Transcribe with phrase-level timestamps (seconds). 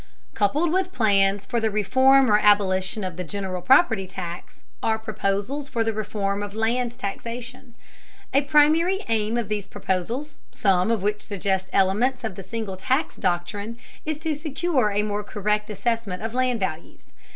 [0.33, 5.69] Coupled with plans for the reform or abolition of the general property tax are proposals
[5.69, 7.75] for the reform of land taxation.
[8.33, 13.15] A primary aim of these proposals, some of which suggest elements of the single tax
[13.15, 17.11] doctrine, is to secure a more correct assessment of land values.